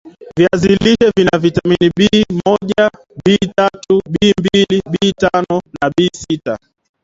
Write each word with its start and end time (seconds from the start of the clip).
viazi 0.37 0.67
lishe 0.67 1.11
vina 1.17 1.37
vitamini 1.39 1.91
B 1.97 2.25
moja 2.45 2.89
B 3.25 3.37
tatu 3.55 4.01
Bmbili 4.09 4.81
B 4.89 4.97
tano 5.15 5.61
B 5.97 6.09
sita 6.13 6.59